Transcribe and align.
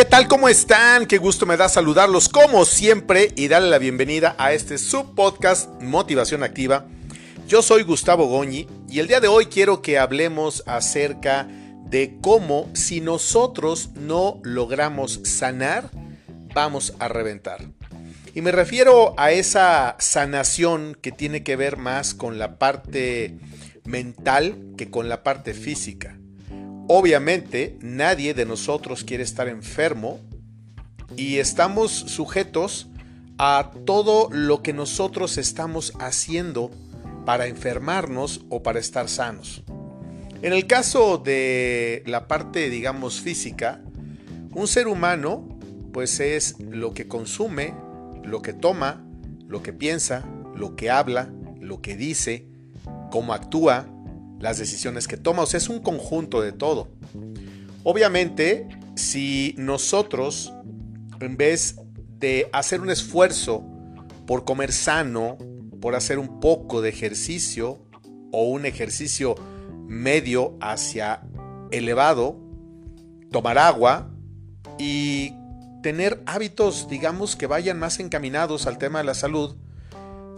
¿Qué 0.00 0.06
tal? 0.06 0.28
¿Cómo 0.28 0.48
están? 0.48 1.04
Qué 1.04 1.18
gusto 1.18 1.44
me 1.44 1.58
da 1.58 1.68
saludarlos 1.68 2.30
como 2.30 2.64
siempre 2.64 3.34
y 3.36 3.48
darle 3.48 3.68
la 3.68 3.76
bienvenida 3.76 4.34
a 4.38 4.54
este 4.54 4.78
subpodcast 4.78 5.68
Motivación 5.82 6.42
Activa. 6.42 6.86
Yo 7.46 7.60
soy 7.60 7.82
Gustavo 7.82 8.24
Goñi 8.24 8.66
y 8.88 9.00
el 9.00 9.08
día 9.08 9.20
de 9.20 9.28
hoy 9.28 9.44
quiero 9.44 9.82
que 9.82 9.98
hablemos 9.98 10.62
acerca 10.66 11.46
de 11.84 12.16
cómo 12.22 12.70
si 12.72 13.02
nosotros 13.02 13.90
no 13.94 14.40
logramos 14.42 15.20
sanar, 15.24 15.90
vamos 16.54 16.94
a 16.98 17.08
reventar. 17.08 17.60
Y 18.34 18.40
me 18.40 18.52
refiero 18.52 19.12
a 19.18 19.32
esa 19.32 19.96
sanación 19.98 20.96
que 20.98 21.12
tiene 21.12 21.42
que 21.42 21.56
ver 21.56 21.76
más 21.76 22.14
con 22.14 22.38
la 22.38 22.58
parte 22.58 23.36
mental 23.84 24.56
que 24.78 24.88
con 24.88 25.10
la 25.10 25.22
parte 25.22 25.52
física. 25.52 26.19
Obviamente 26.92 27.78
nadie 27.82 28.34
de 28.34 28.44
nosotros 28.44 29.04
quiere 29.04 29.22
estar 29.22 29.46
enfermo 29.46 30.18
y 31.16 31.36
estamos 31.36 31.92
sujetos 31.92 32.88
a 33.38 33.70
todo 33.86 34.28
lo 34.32 34.60
que 34.60 34.72
nosotros 34.72 35.38
estamos 35.38 35.92
haciendo 36.00 36.72
para 37.24 37.46
enfermarnos 37.46 38.40
o 38.48 38.64
para 38.64 38.80
estar 38.80 39.08
sanos. 39.08 39.62
En 40.42 40.52
el 40.52 40.66
caso 40.66 41.18
de 41.18 42.02
la 42.06 42.26
parte, 42.26 42.68
digamos, 42.70 43.20
física, 43.20 43.80
un 44.52 44.66
ser 44.66 44.88
humano 44.88 45.60
pues 45.92 46.18
es 46.18 46.58
lo 46.58 46.92
que 46.92 47.06
consume, 47.06 47.72
lo 48.24 48.42
que 48.42 48.52
toma, 48.52 49.06
lo 49.46 49.62
que 49.62 49.72
piensa, 49.72 50.26
lo 50.56 50.74
que 50.74 50.90
habla, 50.90 51.30
lo 51.60 51.82
que 51.82 51.96
dice, 51.96 52.48
cómo 53.12 53.32
actúa, 53.32 53.86
las 54.40 54.58
decisiones 54.58 55.06
que 55.06 55.16
toma, 55.16 55.42
o 55.42 55.46
sea, 55.46 55.58
es 55.58 55.68
un 55.68 55.80
conjunto 55.80 56.40
de 56.40 56.52
todo. 56.52 56.88
Obviamente, 57.84 58.68
si 58.96 59.54
nosotros, 59.58 60.52
en 61.20 61.36
vez 61.36 61.76
de 62.18 62.48
hacer 62.52 62.80
un 62.80 62.90
esfuerzo 62.90 63.64
por 64.26 64.44
comer 64.44 64.72
sano, 64.72 65.38
por 65.80 65.94
hacer 65.94 66.18
un 66.18 66.40
poco 66.40 66.80
de 66.80 66.88
ejercicio 66.88 67.78
o 68.32 68.44
un 68.44 68.66
ejercicio 68.66 69.34
medio 69.86 70.56
hacia 70.60 71.22
elevado, 71.70 72.38
tomar 73.30 73.58
agua 73.58 74.10
y 74.78 75.34
tener 75.82 76.22
hábitos, 76.26 76.88
digamos, 76.88 77.36
que 77.36 77.46
vayan 77.46 77.78
más 77.78 78.00
encaminados 78.00 78.66
al 78.66 78.78
tema 78.78 78.98
de 78.98 79.04
la 79.04 79.14
salud, 79.14 79.56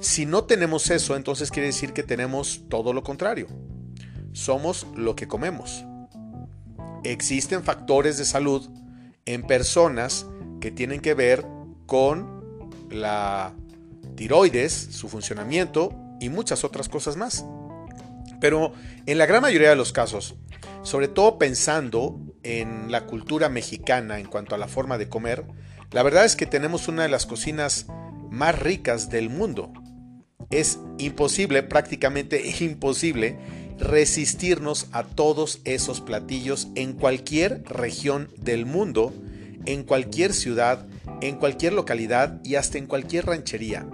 si 0.01 0.27
no 0.27 0.45
tenemos 0.45 0.91
eso, 0.91 1.15
entonces 1.15 1.53
quiere 1.53 1.69
decir 1.69 1.93
que 1.93 2.03
tenemos 2.03 2.65
todo 2.69 2.93
lo 2.93 3.05
contrario 3.05 3.47
somos 4.33 4.87
lo 4.95 5.17
que 5.17 5.29
comemos. 5.29 5.85
Existen 7.05 7.63
factores 7.63 8.19
de 8.19 8.25
salud 8.25 8.69
en 9.25 9.43
personas 9.43 10.27
que 10.61 10.71
tienen 10.71 11.01
que 11.01 11.15
ver 11.15 11.45
con 11.87 12.43
la 12.91 13.55
tiroides, 14.15 14.73
su 14.73 15.09
funcionamiento 15.09 15.95
y 16.21 16.29
muchas 16.29 16.65
otras 16.65 16.89
cosas 16.89 17.17
más. 17.17 17.45
Pero 18.41 18.73
en 19.07 19.19
la 19.19 19.27
gran 19.27 19.43
mayoría 19.43 19.71
de 19.71 19.77
los 19.77 19.93
casos, 19.93 20.37
sobre 20.83 21.09
todo 21.09 21.39
pensando 21.39 22.19
en 22.43 22.91
la 22.91 23.07
cultura 23.07 23.49
mexicana 23.49 24.19
en 24.19 24.27
cuanto 24.27 24.55
a 24.55 24.59
la 24.59 24.69
forma 24.69 24.99
de 24.99 25.09
comer, 25.09 25.45
la 25.91 26.03
verdad 26.03 26.25
es 26.25 26.37
que 26.37 26.47
tenemos 26.47 26.89
una 26.89 27.03
de 27.03 27.09
las 27.09 27.27
cocinas 27.27 27.87
más 28.31 28.59
ricas 28.59 29.11
del 29.11 29.29
mundo. 29.29 29.73
Es 30.51 30.79
imposible, 30.99 31.63
prácticamente 31.63 32.43
imposible, 32.61 33.39
resistirnos 33.83 34.87
a 34.93 35.03
todos 35.03 35.61
esos 35.65 36.01
platillos 36.01 36.69
en 36.75 36.93
cualquier 36.93 37.63
región 37.65 38.29
del 38.39 38.65
mundo, 38.65 39.13
en 39.67 39.83
cualquier 39.83 40.33
ciudad, 40.33 40.87
en 41.21 41.37
cualquier 41.37 41.73
localidad 41.73 42.41
y 42.45 42.55
hasta 42.55 42.79
en 42.79 42.87
cualquier 42.87 43.27
ranchería. 43.27 43.87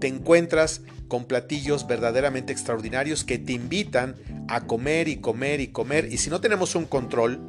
Te 0.00 0.08
encuentras 0.08 0.82
con 1.08 1.24
platillos 1.26 1.86
verdaderamente 1.86 2.52
extraordinarios 2.52 3.24
que 3.24 3.38
te 3.38 3.52
invitan 3.52 4.16
a 4.48 4.66
comer 4.66 5.08
y 5.08 5.16
comer 5.16 5.60
y 5.60 5.68
comer 5.68 6.12
y 6.12 6.18
si 6.18 6.28
no 6.28 6.40
tenemos 6.40 6.74
un 6.74 6.84
control, 6.84 7.46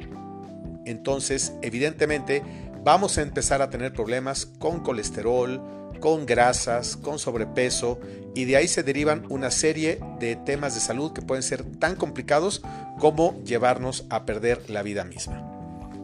entonces 0.84 1.52
evidentemente 1.62 2.42
vamos 2.84 3.18
a 3.18 3.22
empezar 3.22 3.60
a 3.60 3.70
tener 3.70 3.92
problemas 3.92 4.46
con 4.46 4.80
colesterol, 4.80 5.60
con 6.00 6.26
grasas, 6.26 6.96
con 6.96 7.18
sobrepeso 7.18 7.98
y 8.34 8.44
de 8.44 8.56
ahí 8.56 8.68
se 8.68 8.82
derivan 8.82 9.24
una 9.30 9.50
serie 9.50 9.98
de 10.20 10.36
temas 10.36 10.74
de 10.74 10.80
salud 10.80 11.12
que 11.12 11.22
pueden 11.22 11.42
ser 11.42 11.64
tan 11.78 11.96
complicados 11.96 12.62
como 12.98 13.42
llevarnos 13.44 14.04
a 14.10 14.26
perder 14.26 14.68
la 14.68 14.82
vida 14.82 15.04
misma. 15.04 15.40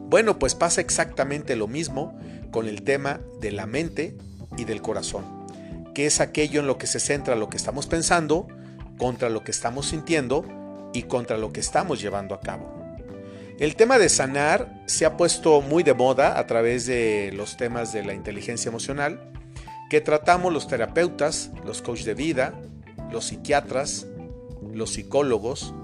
Bueno, 0.09 0.39
pues 0.39 0.55
pasa 0.55 0.81
exactamente 0.81 1.55
lo 1.55 1.67
mismo 1.67 2.17
con 2.51 2.67
el 2.67 2.83
tema 2.83 3.21
de 3.39 3.51
la 3.51 3.65
mente 3.65 4.17
y 4.57 4.65
del 4.65 4.81
corazón, 4.81 5.25
que 5.93 6.05
es 6.05 6.19
aquello 6.19 6.59
en 6.59 6.67
lo 6.67 6.77
que 6.77 6.87
se 6.87 6.99
centra 6.99 7.35
lo 7.35 7.49
que 7.49 7.57
estamos 7.57 7.87
pensando, 7.87 8.47
contra 8.97 9.29
lo 9.29 9.43
que 9.43 9.51
estamos 9.51 9.87
sintiendo 9.87 10.45
y 10.93 11.03
contra 11.03 11.37
lo 11.37 11.51
que 11.51 11.59
estamos 11.59 12.01
llevando 12.01 12.35
a 12.35 12.41
cabo. 12.41 12.83
El 13.59 13.75
tema 13.75 13.99
de 13.99 14.09
sanar 14.09 14.83
se 14.87 15.05
ha 15.05 15.17
puesto 15.17 15.61
muy 15.61 15.83
de 15.83 15.93
moda 15.93 16.39
a 16.39 16.47
través 16.47 16.85
de 16.85 17.31
los 17.33 17.57
temas 17.57 17.93
de 17.93 18.03
la 18.03 18.13
inteligencia 18.13 18.69
emocional 18.69 19.32
que 19.93 20.01
tratamos 20.01 20.51
los 20.51 20.67
terapeutas, 20.67 21.51
los 21.67 21.83
coaches 21.83 22.05
de 22.05 22.15
vida, 22.15 22.59
los 23.11 23.25
psiquiatras, 23.25 24.07
los 24.73 24.93
psicólogos 24.93 25.75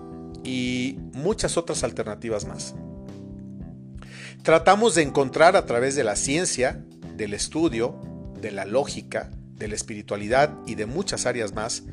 y 0.44 0.98
muchas 1.14 1.58
otras 1.58 1.84
alternativas 1.84 2.48
más. 2.48 2.74
Tratamos 4.42 4.96
de 4.96 5.04
encontrar 5.04 5.56
a 5.56 5.68
través 5.68 5.96
de 5.96 6.04
la 6.04 6.16
ciencia, 6.16 6.84
del 7.18 7.36
estudio, 7.36 8.02
de 8.42 8.50
la 8.50 8.66
lógica, 8.66 9.30
de 9.54 9.68
la 9.68 9.76
espiritualidad 9.76 10.56
y 10.66 10.74
de 10.74 10.88
muchas 10.88 11.28
áreas 11.28 11.54
más, 11.54 11.84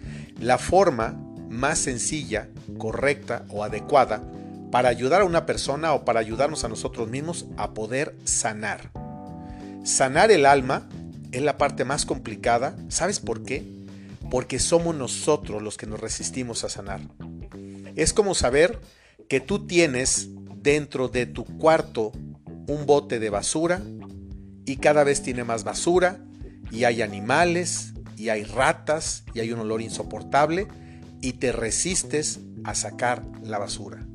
la 0.41 0.57
forma 0.57 1.21
más 1.51 1.81
sencilla, 1.81 2.49
correcta 2.79 3.45
o 3.51 3.63
adecuada 3.63 4.23
para 4.73 4.89
ayudar 4.89 5.21
a 5.21 5.27
una 5.27 5.45
persona 5.45 5.93
o 5.93 6.07
para 6.07 6.21
ayudarnos 6.21 6.65
a 6.65 6.71
nosotros 6.71 7.11
mismos 7.11 7.45
a 7.59 7.75
poder 7.75 8.17
sanar. 8.25 8.91
Sanar 9.85 10.31
el 10.31 10.47
alma 10.47 10.89
es 11.33 11.43
la 11.43 11.59
parte 11.59 11.85
más 11.85 12.07
complicada. 12.07 12.77
¿Sabes 12.89 13.21
por 13.21 13.43
qué? 13.43 13.65
Porque 14.31 14.59
somos 14.59 14.95
nosotros 14.95 15.63
los 15.63 15.77
que 15.77 15.87
nos 15.87 16.01
resistimos 16.01 16.65
a 16.65 16.69
sanar. 16.69 17.01
Es 17.95 18.13
como 18.13 18.35
saber 18.35 18.81
que 19.29 19.41
tú 19.41 19.67
tienes 19.67 20.29
dentro 20.57 21.09
de 21.09 21.27
tu 21.27 21.45
cuarto 21.45 22.13
un 22.69 22.87
bote 22.87 23.19
de 23.19 23.31
basura 23.31 23.83
y 24.65 24.77
cada 24.77 25.05
vez 25.05 25.23
tiene 25.23 25.45
más 25.45 25.65
basura 25.65 26.19
y 26.71 26.85
hay 26.85 27.03
animales 27.03 27.93
y 28.17 28.31
hay 28.31 28.45
ratas 28.45 29.25
y 29.35 29.41
hay 29.41 29.53
un 29.53 29.61
olor 29.61 29.81
insoportable 29.81 30.67
y 31.21 31.35
te 31.35 31.53
resistes 31.53 32.41
a 32.65 32.75
sacar 32.75 33.25
la 33.43 33.59
basura. 33.59 34.07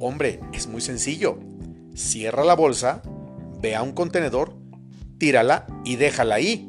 Hombre, 0.00 0.40
es 0.52 0.66
muy 0.66 0.80
sencillo. 0.80 1.38
Cierra 1.94 2.44
la 2.44 2.54
bolsa, 2.54 3.02
ve 3.60 3.74
a 3.74 3.82
un 3.82 3.92
contenedor 3.92 4.53
tírala 5.24 5.66
y 5.86 5.96
déjala 5.96 6.34
ahí. 6.34 6.68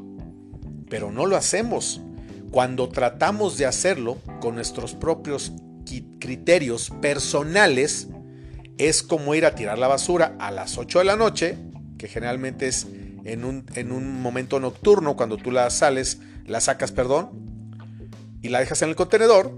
Pero 0.89 1.11
no 1.11 1.25
lo 1.25 1.35
hacemos. 1.35 1.99
Cuando 2.51 2.88
tratamos 2.88 3.57
de 3.57 3.66
hacerlo 3.66 4.17
con 4.39 4.55
nuestros 4.55 4.93
propios 4.93 5.51
criterios 6.19 6.89
personales, 7.01 8.07
es 8.77 9.03
como 9.03 9.35
ir 9.35 9.45
a 9.45 9.55
tirar 9.55 9.77
la 9.77 9.89
basura 9.89 10.38
a 10.39 10.51
las 10.51 10.77
8 10.77 10.99
de 10.99 11.05
la 11.05 11.17
noche, 11.17 11.57
que 11.97 12.07
generalmente 12.07 12.67
es 12.67 12.88
en 13.25 13.43
un, 13.43 13.66
en 13.75 13.91
un 13.91 14.21
momento 14.21 14.57
nocturno, 14.61 15.17
cuando 15.17 15.35
tú 15.35 15.51
la 15.51 15.69
sales, 15.69 16.22
la 16.45 16.61
sacas, 16.61 16.93
perdón, 16.93 17.31
y 18.41 18.47
la 18.47 18.61
dejas 18.61 18.81
en 18.83 18.87
el 18.87 18.95
contenedor, 18.95 19.51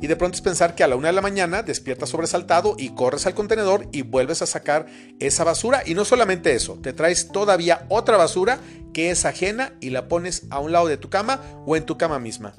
y 0.00 0.06
de 0.08 0.16
pronto 0.16 0.36
es 0.36 0.42
pensar 0.42 0.74
que 0.74 0.84
a 0.84 0.88
la 0.88 0.96
una 0.96 1.08
de 1.08 1.14
la 1.14 1.22
mañana 1.22 1.62
despiertas 1.62 2.10
sobresaltado 2.10 2.74
y 2.78 2.90
corres 2.90 3.26
al 3.26 3.34
contenedor 3.34 3.88
y 3.92 4.02
vuelves 4.02 4.42
a 4.42 4.46
sacar 4.46 4.86
esa 5.20 5.44
basura. 5.44 5.82
Y 5.86 5.94
no 5.94 6.04
solamente 6.04 6.54
eso, 6.54 6.78
te 6.82 6.92
traes 6.92 7.28
todavía 7.28 7.86
otra 7.88 8.16
basura 8.16 8.58
que 8.92 9.10
es 9.10 9.24
ajena 9.24 9.72
y 9.80 9.90
la 9.90 10.08
pones 10.08 10.44
a 10.50 10.58
un 10.60 10.72
lado 10.72 10.86
de 10.86 10.98
tu 10.98 11.08
cama 11.08 11.40
o 11.66 11.76
en 11.76 11.86
tu 11.86 11.96
cama 11.96 12.18
misma. 12.18 12.54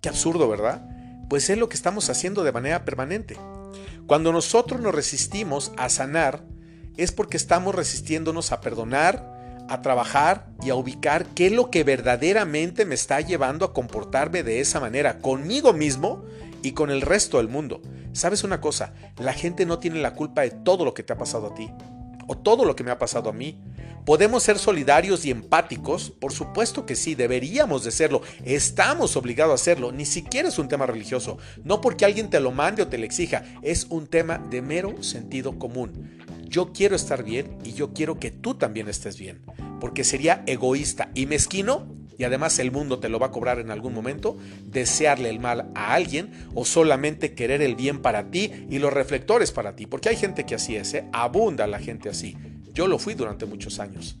Qué 0.00 0.08
absurdo, 0.08 0.48
¿verdad? 0.48 0.86
Pues 1.28 1.50
es 1.50 1.58
lo 1.58 1.68
que 1.68 1.76
estamos 1.76 2.08
haciendo 2.08 2.44
de 2.44 2.52
manera 2.52 2.84
permanente. 2.84 3.36
Cuando 4.06 4.32
nosotros 4.32 4.80
nos 4.80 4.94
resistimos 4.94 5.72
a 5.76 5.88
sanar, 5.88 6.42
es 6.96 7.12
porque 7.12 7.36
estamos 7.36 7.74
resistiéndonos 7.74 8.52
a 8.52 8.60
perdonar, 8.60 9.39
a 9.70 9.82
trabajar 9.82 10.46
y 10.62 10.70
a 10.70 10.74
ubicar 10.74 11.26
qué 11.26 11.46
es 11.46 11.52
lo 11.52 11.70
que 11.70 11.84
verdaderamente 11.84 12.84
me 12.84 12.96
está 12.96 13.20
llevando 13.20 13.64
a 13.64 13.72
comportarme 13.72 14.42
de 14.42 14.60
esa 14.60 14.80
manera 14.80 15.18
conmigo 15.18 15.72
mismo 15.72 16.24
y 16.62 16.72
con 16.72 16.90
el 16.90 17.00
resto 17.00 17.38
del 17.38 17.48
mundo. 17.48 17.80
¿Sabes 18.12 18.44
una 18.44 18.60
cosa? 18.60 18.92
La 19.16 19.32
gente 19.32 19.64
no 19.66 19.78
tiene 19.78 20.00
la 20.00 20.14
culpa 20.14 20.42
de 20.42 20.50
todo 20.50 20.84
lo 20.84 20.92
que 20.92 21.04
te 21.04 21.12
ha 21.12 21.16
pasado 21.16 21.46
a 21.46 21.54
ti 21.54 21.70
o 22.26 22.36
todo 22.36 22.64
lo 22.64 22.76
que 22.76 22.84
me 22.84 22.90
ha 22.90 22.98
pasado 22.98 23.30
a 23.30 23.32
mí. 23.32 23.60
¿Podemos 24.04 24.42
ser 24.42 24.58
solidarios 24.58 25.24
y 25.24 25.30
empáticos? 25.30 26.10
Por 26.10 26.32
supuesto 26.32 26.86
que 26.86 26.96
sí, 26.96 27.14
deberíamos 27.14 27.84
de 27.84 27.90
serlo. 27.90 28.22
Estamos 28.44 29.16
obligados 29.16 29.52
a 29.52 29.54
hacerlo. 29.62 29.92
Ni 29.92 30.06
siquiera 30.06 30.48
es 30.48 30.58
un 30.58 30.68
tema 30.68 30.86
religioso. 30.86 31.38
No 31.64 31.80
porque 31.80 32.04
alguien 32.04 32.30
te 32.30 32.40
lo 32.40 32.50
mande 32.50 32.82
o 32.82 32.88
te 32.88 32.98
lo 32.98 33.04
exija. 33.04 33.44
Es 33.62 33.86
un 33.90 34.06
tema 34.06 34.38
de 34.38 34.62
mero 34.62 35.02
sentido 35.02 35.58
común. 35.58 36.18
Yo 36.50 36.72
quiero 36.72 36.96
estar 36.96 37.22
bien 37.22 37.56
y 37.64 37.72
yo 37.72 37.94
quiero 37.94 38.18
que 38.18 38.30
tú 38.30 38.54
también 38.56 38.88
estés 38.88 39.18
bien, 39.18 39.40
porque 39.80 40.04
sería 40.04 40.42
egoísta 40.46 41.10
y 41.14 41.26
mezquino 41.26 41.86
y 42.18 42.24
además 42.24 42.58
el 42.58 42.70
mundo 42.70 42.98
te 42.98 43.08
lo 43.08 43.18
va 43.18 43.28
a 43.28 43.30
cobrar 43.30 43.60
en 43.60 43.70
algún 43.70 43.94
momento, 43.94 44.36
desearle 44.66 45.30
el 45.30 45.40
mal 45.40 45.70
a 45.74 45.94
alguien 45.94 46.32
o 46.54 46.66
solamente 46.66 47.34
querer 47.34 47.62
el 47.62 47.76
bien 47.76 48.02
para 48.02 48.30
ti 48.30 48.66
y 48.68 48.78
los 48.78 48.92
reflectores 48.92 49.52
para 49.52 49.74
ti, 49.74 49.86
porque 49.86 50.10
hay 50.10 50.16
gente 50.16 50.44
que 50.44 50.56
así 50.56 50.76
es, 50.76 50.92
¿eh? 50.92 51.06
abunda 51.12 51.66
la 51.66 51.78
gente 51.78 52.10
así. 52.10 52.36
Yo 52.74 52.88
lo 52.88 52.98
fui 52.98 53.14
durante 53.14 53.46
muchos 53.46 53.80
años. 53.80 54.18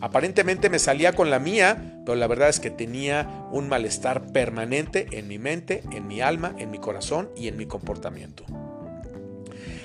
Aparentemente 0.00 0.70
me 0.70 0.78
salía 0.78 1.14
con 1.14 1.28
la 1.28 1.38
mía, 1.38 2.00
pero 2.06 2.16
la 2.16 2.26
verdad 2.26 2.48
es 2.48 2.58
que 2.58 2.70
tenía 2.70 3.46
un 3.52 3.68
malestar 3.68 4.32
permanente 4.32 5.06
en 5.12 5.28
mi 5.28 5.38
mente, 5.38 5.82
en 5.92 6.06
mi 6.06 6.22
alma, 6.22 6.54
en 6.58 6.70
mi 6.70 6.78
corazón 6.78 7.30
y 7.36 7.48
en 7.48 7.56
mi 7.56 7.66
comportamiento. 7.66 8.44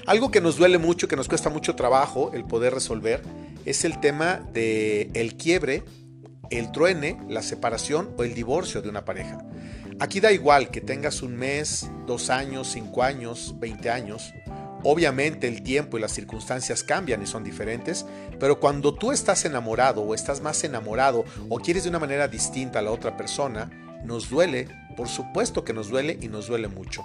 Algo 0.07 0.31
que 0.31 0.41
nos 0.41 0.57
duele 0.57 0.77
mucho, 0.77 1.07
que 1.07 1.15
nos 1.15 1.27
cuesta 1.27 1.49
mucho 1.49 1.75
trabajo 1.75 2.31
el 2.33 2.45
poder 2.45 2.73
resolver, 2.73 3.21
es 3.65 3.85
el 3.85 3.99
tema 3.99 4.41
de 4.53 5.11
el 5.13 5.35
quiebre 5.37 5.83
el 6.51 6.71
truene, 6.71 7.17
la 7.29 7.41
separación 7.41 8.13
o 8.17 8.23
el 8.23 8.35
divorcio 8.35 8.81
de 8.81 8.89
una 8.89 9.05
pareja. 9.05 9.39
Aquí 9.99 10.19
da 10.19 10.31
igual 10.31 10.69
que 10.69 10.81
tengas 10.81 11.21
un 11.21 11.35
mes, 11.35 11.89
dos 12.05 12.29
años, 12.29 12.67
cinco 12.71 13.03
años, 13.03 13.55
veinte 13.59 13.89
años. 13.89 14.33
Obviamente 14.83 15.47
el 15.47 15.63
tiempo 15.63 15.97
y 15.97 16.01
las 16.01 16.11
circunstancias 16.11 16.83
cambian 16.83 17.21
y 17.21 17.27
son 17.27 17.43
diferentes, 17.43 18.05
pero 18.39 18.59
cuando 18.59 18.93
tú 18.93 19.11
estás 19.11 19.45
enamorado 19.45 20.01
o 20.01 20.13
estás 20.13 20.41
más 20.41 20.63
enamorado 20.63 21.23
o 21.49 21.57
quieres 21.57 21.83
de 21.83 21.89
una 21.89 21.99
manera 21.99 22.27
distinta 22.27 22.79
a 22.79 22.81
la 22.81 22.91
otra 22.91 23.15
persona, 23.15 23.69
nos 24.03 24.29
duele, 24.29 24.67
por 24.97 25.07
supuesto 25.07 25.63
que 25.63 25.73
nos 25.73 25.89
duele 25.89 26.17
y 26.19 26.27
nos 26.27 26.47
duele 26.47 26.67
mucho. 26.67 27.03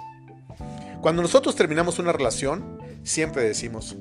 Cuando 1.01 1.21
nosotros 1.21 1.55
terminamos 1.55 1.99
una 1.99 2.11
relación, 2.11 2.76
siempre 3.07 3.43
decimos, 3.43 3.95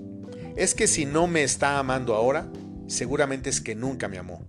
es 0.56 0.74
que 0.74 0.86
si 0.86 1.06
no 1.06 1.26
me 1.26 1.42
está 1.42 1.78
amando 1.78 2.14
ahora, 2.14 2.50
seguramente 2.88 3.50
es 3.50 3.60
que 3.60 3.74
nunca 3.74 4.08
me 4.08 4.18
amó. 4.18 4.46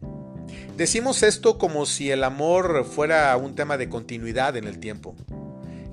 Decimos 0.75 1.23
esto 1.23 1.57
como 1.57 1.85
si 1.85 2.11
el 2.11 2.23
amor 2.23 2.85
fuera 2.85 3.35
un 3.37 3.55
tema 3.55 3.77
de 3.77 3.89
continuidad 3.89 4.55
en 4.57 4.65
el 4.65 4.79
tiempo. 4.79 5.15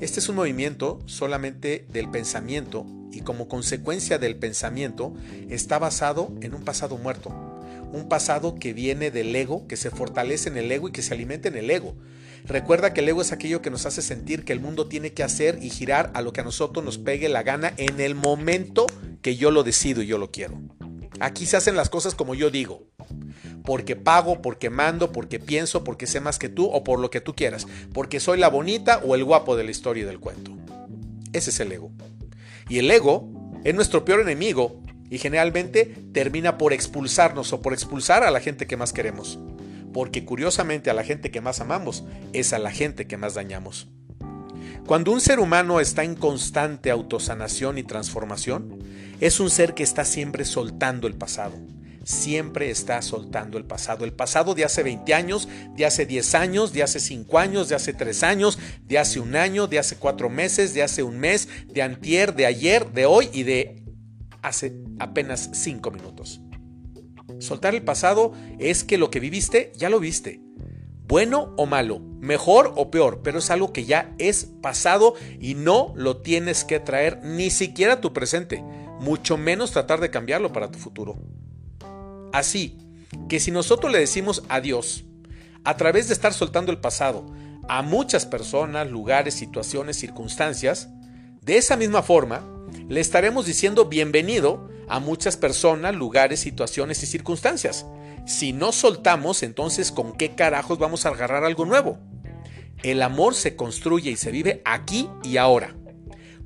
Este 0.00 0.20
es 0.20 0.28
un 0.28 0.36
movimiento 0.36 1.00
solamente 1.06 1.86
del 1.90 2.10
pensamiento 2.10 2.86
y 3.12 3.20
como 3.20 3.48
consecuencia 3.48 4.18
del 4.18 4.36
pensamiento 4.36 5.14
está 5.48 5.78
basado 5.78 6.32
en 6.40 6.54
un 6.54 6.64
pasado 6.64 6.96
muerto. 6.96 7.30
Un 7.92 8.08
pasado 8.08 8.56
que 8.56 8.72
viene 8.72 9.10
del 9.10 9.34
ego, 9.36 9.66
que 9.68 9.76
se 9.76 9.90
fortalece 9.90 10.48
en 10.48 10.56
el 10.56 10.70
ego 10.72 10.88
y 10.88 10.92
que 10.92 11.02
se 11.02 11.14
alimenta 11.14 11.48
en 11.48 11.56
el 11.56 11.70
ego. 11.70 11.94
Recuerda 12.44 12.92
que 12.92 13.00
el 13.00 13.08
ego 13.08 13.22
es 13.22 13.32
aquello 13.32 13.62
que 13.62 13.70
nos 13.70 13.86
hace 13.86 14.02
sentir 14.02 14.44
que 14.44 14.52
el 14.52 14.60
mundo 14.60 14.86
tiene 14.86 15.12
que 15.12 15.22
hacer 15.22 15.58
y 15.62 15.70
girar 15.70 16.10
a 16.14 16.22
lo 16.22 16.32
que 16.32 16.42
a 16.42 16.44
nosotros 16.44 16.84
nos 16.84 16.98
pegue 16.98 17.28
la 17.28 17.42
gana 17.42 17.72
en 17.76 18.00
el 18.00 18.14
momento 18.14 18.86
que 19.22 19.36
yo 19.36 19.50
lo 19.50 19.62
decido 19.62 20.02
y 20.02 20.06
yo 20.06 20.18
lo 20.18 20.30
quiero. 20.30 20.60
Aquí 21.20 21.46
se 21.46 21.56
hacen 21.56 21.76
las 21.76 21.90
cosas 21.90 22.14
como 22.14 22.34
yo 22.34 22.50
digo 22.50 22.86
porque 23.64 23.96
pago, 23.96 24.42
porque 24.42 24.68
mando, 24.68 25.10
porque 25.10 25.40
pienso, 25.40 25.84
porque 25.84 26.06
sé 26.06 26.20
más 26.20 26.38
que 26.38 26.50
tú 26.50 26.66
o 26.66 26.84
por 26.84 27.00
lo 27.00 27.10
que 27.10 27.22
tú 27.22 27.34
quieras, 27.34 27.66
porque 27.92 28.20
soy 28.20 28.38
la 28.38 28.48
bonita 28.48 29.00
o 29.04 29.14
el 29.14 29.24
guapo 29.24 29.56
de 29.56 29.64
la 29.64 29.70
historia 29.70 30.02
y 30.02 30.06
del 30.06 30.20
cuento. 30.20 30.52
Ese 31.32 31.50
es 31.50 31.60
el 31.60 31.72
ego. 31.72 31.90
Y 32.68 32.78
el 32.78 32.90
ego 32.90 33.28
es 33.64 33.74
nuestro 33.74 34.04
peor 34.04 34.20
enemigo 34.20 34.82
y 35.10 35.18
generalmente 35.18 35.86
termina 36.12 36.58
por 36.58 36.72
expulsarnos 36.74 37.52
o 37.52 37.60
por 37.62 37.72
expulsar 37.72 38.22
a 38.22 38.30
la 38.30 38.40
gente 38.40 38.66
que 38.66 38.76
más 38.76 38.92
queremos. 38.92 39.38
Porque 39.94 40.26
curiosamente 40.26 40.90
a 40.90 40.94
la 40.94 41.04
gente 41.04 41.30
que 41.30 41.40
más 41.40 41.60
amamos 41.60 42.04
es 42.34 42.52
a 42.52 42.58
la 42.58 42.72
gente 42.72 43.06
que 43.06 43.16
más 43.16 43.32
dañamos. 43.34 43.88
Cuando 44.86 45.12
un 45.12 45.20
ser 45.20 45.38
humano 45.38 45.80
está 45.80 46.04
en 46.04 46.16
constante 46.16 46.90
autosanación 46.90 47.78
y 47.78 47.84
transformación, 47.84 48.80
es 49.20 49.40
un 49.40 49.48
ser 49.48 49.72
que 49.72 49.82
está 49.84 50.04
siempre 50.04 50.44
soltando 50.44 51.06
el 51.06 51.14
pasado, 51.14 51.54
siempre 52.02 52.70
está 52.70 53.00
soltando 53.00 53.56
el 53.56 53.64
pasado. 53.64 54.04
El 54.04 54.12
pasado 54.12 54.54
de 54.54 54.64
hace 54.64 54.82
20 54.82 55.14
años, 55.14 55.48
de 55.76 55.86
hace 55.86 56.04
10 56.06 56.34
años, 56.34 56.72
de 56.72 56.82
hace 56.82 57.00
5 57.00 57.38
años, 57.38 57.68
de 57.68 57.76
hace 57.76 57.94
3 57.94 58.22
años, 58.24 58.58
de 58.82 58.98
hace 58.98 59.20
un 59.20 59.36
año, 59.36 59.68
de 59.68 59.78
hace 59.78 59.96
4 59.96 60.28
meses, 60.28 60.74
de 60.74 60.82
hace 60.82 61.02
un 61.02 61.18
mes, 61.18 61.48
de 61.68 61.82
antier, 61.82 62.34
de 62.34 62.46
ayer, 62.46 62.92
de 62.92 63.06
hoy 63.06 63.30
y 63.32 63.44
de 63.44 63.82
hace 64.42 64.74
apenas 64.98 65.50
5 65.52 65.90
minutos. 65.92 66.40
Soltar 67.38 67.74
el 67.74 67.82
pasado 67.82 68.32
es 68.58 68.84
que 68.84 68.98
lo 68.98 69.10
que 69.10 69.20
viviste 69.20 69.72
ya 69.76 69.88
lo 69.88 70.00
viste. 70.00 70.40
Bueno 71.06 71.52
o 71.56 71.66
malo, 71.66 72.00
mejor 72.00 72.72
o 72.76 72.90
peor, 72.90 73.20
pero 73.22 73.38
es 73.38 73.50
algo 73.50 73.72
que 73.72 73.84
ya 73.84 74.14
es 74.18 74.46
pasado 74.62 75.14
y 75.38 75.54
no 75.54 75.92
lo 75.96 76.18
tienes 76.18 76.64
que 76.64 76.80
traer 76.80 77.20
ni 77.22 77.50
siquiera 77.50 77.94
a 77.94 78.00
tu 78.00 78.12
presente, 78.14 78.62
mucho 79.00 79.36
menos 79.36 79.72
tratar 79.72 80.00
de 80.00 80.10
cambiarlo 80.10 80.52
para 80.52 80.70
tu 80.70 80.78
futuro. 80.78 81.18
Así 82.32 82.78
que 83.28 83.38
si 83.38 83.50
nosotros 83.50 83.92
le 83.92 83.98
decimos 83.98 84.44
adiós 84.48 85.04
a 85.64 85.76
través 85.76 86.08
de 86.08 86.14
estar 86.14 86.32
soltando 86.32 86.72
el 86.72 86.80
pasado 86.80 87.26
a 87.68 87.82
muchas 87.82 88.26
personas, 88.26 88.90
lugares, 88.90 89.34
situaciones, 89.34 89.96
circunstancias, 89.96 90.88
de 91.42 91.58
esa 91.58 91.76
misma 91.76 92.02
forma 92.02 92.53
le 92.88 93.00
estaremos 93.00 93.46
diciendo 93.46 93.86
bienvenido 93.86 94.68
a 94.88 95.00
muchas 95.00 95.36
personas, 95.36 95.94
lugares, 95.94 96.40
situaciones 96.40 97.02
y 97.02 97.06
circunstancias. 97.06 97.86
Si 98.26 98.52
no 98.52 98.72
soltamos, 98.72 99.42
entonces 99.42 99.90
¿con 99.90 100.12
qué 100.12 100.34
carajos 100.34 100.78
vamos 100.78 101.06
a 101.06 101.10
agarrar 101.10 101.44
algo 101.44 101.64
nuevo? 101.64 101.98
El 102.82 103.00
amor 103.02 103.34
se 103.34 103.56
construye 103.56 104.10
y 104.10 104.16
se 104.16 104.30
vive 104.30 104.60
aquí 104.64 105.08
y 105.22 105.38
ahora. 105.38 105.74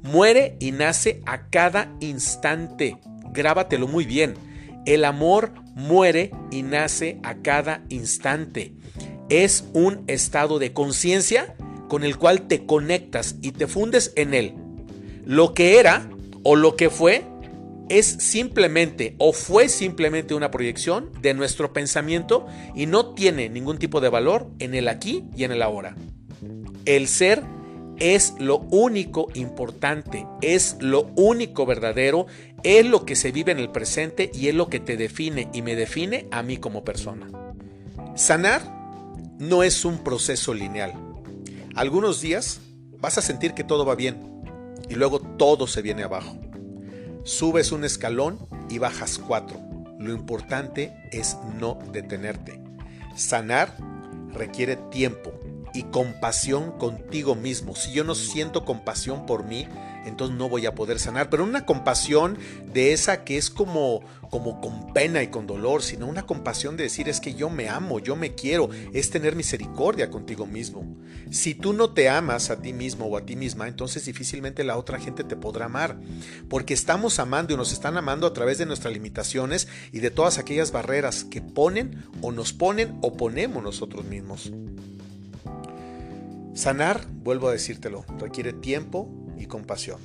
Muere 0.02 0.56
y 0.60 0.70
nace 0.70 1.22
a 1.26 1.48
cada 1.48 1.92
instante. 2.00 2.98
Grábatelo 3.32 3.88
muy 3.88 4.04
bien. 4.04 4.34
El 4.86 5.04
amor 5.04 5.52
muere 5.74 6.30
y 6.52 6.62
nace 6.62 7.18
a 7.24 7.36
cada 7.36 7.84
instante. 7.88 8.74
Es 9.28 9.64
un 9.72 10.04
estado 10.06 10.60
de 10.60 10.72
conciencia 10.72 11.56
con 11.88 12.04
el 12.04 12.16
cual 12.16 12.46
te 12.46 12.64
conectas 12.64 13.36
y 13.42 13.50
te 13.50 13.66
fundes 13.66 14.12
en 14.14 14.34
él. 14.34 14.54
Lo 15.24 15.52
que 15.54 15.80
era 15.80 16.08
o 16.50 16.56
lo 16.56 16.76
que 16.76 16.88
fue 16.88 17.26
es 17.90 18.06
simplemente 18.06 19.14
o 19.18 19.34
fue 19.34 19.68
simplemente 19.68 20.32
una 20.32 20.50
proyección 20.50 21.12
de 21.20 21.34
nuestro 21.34 21.74
pensamiento 21.74 22.46
y 22.74 22.86
no 22.86 23.12
tiene 23.12 23.50
ningún 23.50 23.76
tipo 23.76 24.00
de 24.00 24.08
valor 24.08 24.50
en 24.58 24.74
el 24.74 24.88
aquí 24.88 25.24
y 25.36 25.44
en 25.44 25.52
el 25.52 25.60
ahora. 25.60 25.94
El 26.86 27.06
ser 27.06 27.42
es 27.98 28.32
lo 28.38 28.60
único 28.70 29.28
importante, 29.34 30.26
es 30.40 30.78
lo 30.80 31.10
único 31.16 31.66
verdadero, 31.66 32.24
es 32.62 32.86
lo 32.86 33.04
que 33.04 33.14
se 33.14 33.30
vive 33.30 33.52
en 33.52 33.58
el 33.58 33.70
presente 33.70 34.30
y 34.32 34.48
es 34.48 34.54
lo 34.54 34.70
que 34.70 34.80
te 34.80 34.96
define 34.96 35.50
y 35.52 35.60
me 35.60 35.76
define 35.76 36.28
a 36.30 36.42
mí 36.42 36.56
como 36.56 36.82
persona. 36.82 37.28
Sanar 38.14 38.62
no 39.38 39.62
es 39.62 39.84
un 39.84 39.98
proceso 39.98 40.54
lineal. 40.54 40.94
Algunos 41.74 42.22
días 42.22 42.60
vas 43.00 43.18
a 43.18 43.22
sentir 43.22 43.52
que 43.52 43.64
todo 43.64 43.84
va 43.84 43.96
bien 43.96 44.37
y 44.88 44.94
luego 44.94 45.20
todo 45.20 45.66
se 45.66 45.82
viene 45.82 46.02
abajo. 46.02 46.36
Subes 47.24 47.72
un 47.72 47.84
escalón 47.84 48.38
y 48.70 48.78
bajas 48.78 49.18
cuatro. 49.18 49.60
Lo 49.98 50.12
importante 50.12 50.94
es 51.12 51.36
no 51.58 51.78
detenerte. 51.92 52.60
Sanar 53.16 53.76
requiere 54.32 54.76
tiempo, 54.90 55.32
y 55.74 55.84
compasión 55.84 56.72
contigo 56.72 57.34
mismo. 57.34 57.74
Si 57.74 57.92
yo 57.92 58.04
no 58.04 58.14
siento 58.14 58.64
compasión 58.64 59.26
por 59.26 59.44
mí, 59.44 59.66
entonces 60.04 60.36
no 60.36 60.48
voy 60.48 60.66
a 60.66 60.74
poder 60.74 60.98
sanar. 60.98 61.30
Pero 61.30 61.44
una 61.44 61.66
compasión 61.66 62.38
de 62.72 62.92
esa 62.92 63.24
que 63.24 63.36
es 63.36 63.50
como, 63.50 64.00
como 64.30 64.60
con 64.60 64.92
pena 64.92 65.22
y 65.22 65.28
con 65.28 65.46
dolor, 65.46 65.82
sino 65.82 66.06
una 66.06 66.26
compasión 66.26 66.76
de 66.76 66.84
decir 66.84 67.08
es 67.08 67.20
que 67.20 67.34
yo 67.34 67.50
me 67.50 67.68
amo, 67.68 67.98
yo 67.98 68.16
me 68.16 68.34
quiero, 68.34 68.70
es 68.92 69.10
tener 69.10 69.36
misericordia 69.36 70.10
contigo 70.10 70.46
mismo. 70.46 70.84
Si 71.30 71.54
tú 71.54 71.72
no 71.72 71.90
te 71.90 72.08
amas 72.08 72.50
a 72.50 72.60
ti 72.60 72.72
mismo 72.72 73.06
o 73.06 73.16
a 73.16 73.26
ti 73.26 73.36
misma, 73.36 73.68
entonces 73.68 74.04
difícilmente 74.04 74.64
la 74.64 74.78
otra 74.78 74.98
gente 74.98 75.24
te 75.24 75.36
podrá 75.36 75.66
amar. 75.66 75.98
Porque 76.48 76.74
estamos 76.74 77.18
amando 77.18 77.54
y 77.54 77.56
nos 77.56 77.72
están 77.72 77.96
amando 77.96 78.26
a 78.26 78.32
través 78.32 78.58
de 78.58 78.66
nuestras 78.66 78.92
limitaciones 78.92 79.68
y 79.92 80.00
de 80.00 80.10
todas 80.10 80.38
aquellas 80.38 80.72
barreras 80.72 81.24
que 81.24 81.40
ponen 81.40 82.04
o 82.22 82.32
nos 82.32 82.52
ponen 82.52 82.96
o 83.02 83.16
ponemos 83.16 83.62
nosotros 83.62 84.04
mismos. 84.04 84.52
Sanar, 86.54 87.06
vuelvo 87.22 87.48
a 87.48 87.52
decírtelo, 87.52 88.04
requiere 88.18 88.52
tiempo 88.52 89.08
y 89.38 89.46
compasión. 89.46 90.00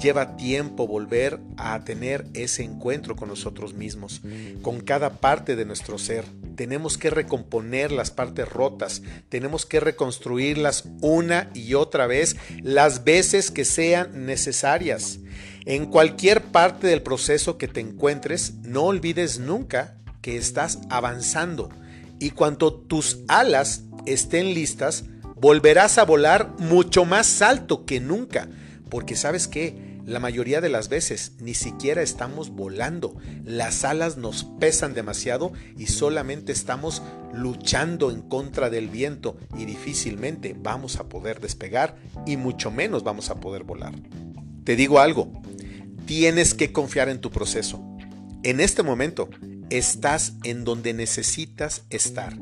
Lleva 0.00 0.36
tiempo 0.36 0.86
volver 0.86 1.38
a 1.58 1.84
tener 1.84 2.26
ese 2.32 2.62
encuentro 2.62 3.14
con 3.14 3.28
nosotros 3.28 3.74
mismos, 3.74 4.22
con 4.62 4.80
cada 4.80 5.20
parte 5.20 5.54
de 5.54 5.66
nuestro 5.66 5.98
ser. 5.98 6.24
Tenemos 6.56 6.96
que 6.96 7.10
recomponer 7.10 7.92
las 7.92 8.10
partes 8.10 8.48
rotas, 8.48 9.02
tenemos 9.28 9.66
que 9.66 9.80
reconstruirlas 9.80 10.84
una 11.02 11.50
y 11.52 11.74
otra 11.74 12.06
vez, 12.06 12.36
las 12.62 13.04
veces 13.04 13.50
que 13.50 13.66
sean 13.66 14.24
necesarias. 14.24 15.18
En 15.66 15.86
cualquier 15.86 16.42
parte 16.42 16.86
del 16.86 17.02
proceso 17.02 17.58
que 17.58 17.68
te 17.68 17.80
encuentres, 17.80 18.54
no 18.62 18.84
olvides 18.84 19.40
nunca 19.40 19.98
que 20.22 20.36
estás 20.38 20.78
avanzando 20.88 21.68
y 22.18 22.30
cuando 22.30 22.72
tus 22.72 23.18
alas 23.26 23.82
estén 24.06 24.54
listas, 24.54 25.04
volverás 25.42 25.98
a 25.98 26.04
volar 26.04 26.54
mucho 26.58 27.04
más 27.04 27.42
alto 27.42 27.84
que 27.84 27.98
nunca, 27.98 28.48
porque 28.88 29.16
sabes 29.16 29.48
que 29.48 29.98
la 30.06 30.20
mayoría 30.20 30.60
de 30.60 30.68
las 30.68 30.88
veces 30.88 31.32
ni 31.40 31.54
siquiera 31.54 32.00
estamos 32.00 32.50
volando. 32.50 33.16
Las 33.44 33.84
alas 33.84 34.16
nos 34.16 34.44
pesan 34.60 34.94
demasiado 34.94 35.52
y 35.76 35.86
solamente 35.86 36.52
estamos 36.52 37.02
luchando 37.32 38.12
en 38.12 38.22
contra 38.22 38.70
del 38.70 38.86
viento 38.88 39.36
y 39.58 39.64
difícilmente 39.64 40.54
vamos 40.56 40.98
a 41.00 41.08
poder 41.08 41.40
despegar 41.40 41.96
y 42.24 42.36
mucho 42.36 42.70
menos 42.70 43.02
vamos 43.02 43.28
a 43.28 43.40
poder 43.40 43.64
volar. 43.64 43.94
Te 44.62 44.76
digo 44.76 45.00
algo, 45.00 45.42
tienes 46.06 46.54
que 46.54 46.72
confiar 46.72 47.08
en 47.08 47.20
tu 47.20 47.32
proceso. 47.32 47.84
En 48.44 48.60
este 48.60 48.84
momento 48.84 49.28
estás 49.70 50.34
en 50.44 50.62
donde 50.62 50.92
necesitas 50.92 51.82
estar 51.90 52.38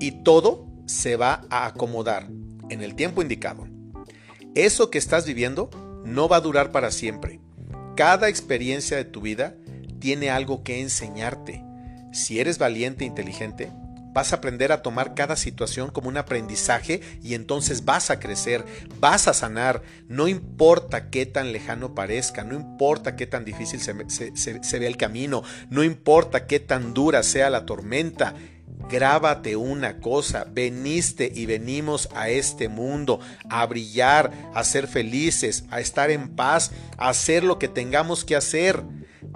y 0.00 0.22
todo 0.22 0.66
se 0.86 1.16
va 1.16 1.42
a 1.50 1.66
acomodar 1.66 2.37
en 2.70 2.82
el 2.82 2.94
tiempo 2.94 3.22
indicado. 3.22 3.66
Eso 4.54 4.90
que 4.90 4.98
estás 4.98 5.26
viviendo 5.26 5.70
no 6.04 6.28
va 6.28 6.36
a 6.36 6.40
durar 6.40 6.72
para 6.72 6.90
siempre. 6.90 7.40
Cada 7.96 8.28
experiencia 8.28 8.96
de 8.96 9.04
tu 9.04 9.20
vida 9.20 9.54
tiene 9.98 10.30
algo 10.30 10.62
que 10.62 10.80
enseñarte. 10.80 11.64
Si 12.12 12.40
eres 12.40 12.58
valiente 12.58 13.04
e 13.04 13.06
inteligente, 13.06 13.70
vas 14.12 14.32
a 14.32 14.36
aprender 14.36 14.72
a 14.72 14.82
tomar 14.82 15.14
cada 15.14 15.36
situación 15.36 15.90
como 15.90 16.08
un 16.08 16.16
aprendizaje 16.16 17.00
y 17.22 17.34
entonces 17.34 17.84
vas 17.84 18.10
a 18.10 18.18
crecer, 18.18 18.64
vas 18.98 19.28
a 19.28 19.34
sanar. 19.34 19.82
No 20.08 20.28
importa 20.28 21.10
qué 21.10 21.26
tan 21.26 21.52
lejano 21.52 21.94
parezca, 21.94 22.44
no 22.44 22.54
importa 22.54 23.16
qué 23.16 23.26
tan 23.26 23.44
difícil 23.44 23.80
se, 23.80 24.78
vea 24.78 24.88
el 24.88 24.96
camino, 24.96 25.42
no 25.70 25.84
importa 25.84 26.46
qué 26.46 26.58
tan 26.58 26.94
dura 26.94 27.22
sea 27.22 27.50
la 27.50 27.66
tormenta. 27.66 28.34
Grábate 28.90 29.56
una 29.56 30.00
cosa, 30.00 30.46
veniste 30.50 31.30
y 31.34 31.44
venimos 31.44 32.08
a 32.14 32.30
este 32.30 32.68
mundo 32.68 33.20
a 33.50 33.66
brillar, 33.66 34.32
a 34.54 34.64
ser 34.64 34.86
felices, 34.86 35.64
a 35.70 35.80
estar 35.80 36.10
en 36.10 36.30
paz, 36.34 36.70
a 36.96 37.10
hacer 37.10 37.44
lo 37.44 37.58
que 37.58 37.68
tengamos 37.68 38.24
que 38.24 38.34
hacer. 38.34 38.82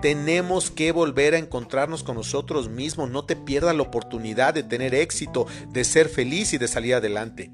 Tenemos 0.00 0.70
que 0.70 0.90
volver 0.92 1.34
a 1.34 1.38
encontrarnos 1.38 2.02
con 2.02 2.16
nosotros 2.16 2.68
mismos. 2.68 3.10
No 3.10 3.24
te 3.24 3.36
pierdas 3.36 3.76
la 3.76 3.82
oportunidad 3.82 4.54
de 4.54 4.62
tener 4.62 4.94
éxito, 4.94 5.46
de 5.70 5.84
ser 5.84 6.08
feliz 6.08 6.52
y 6.52 6.58
de 6.58 6.68
salir 6.68 6.94
adelante. 6.94 7.50